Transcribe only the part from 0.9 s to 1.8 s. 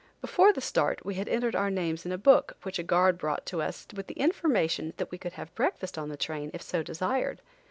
we had entered our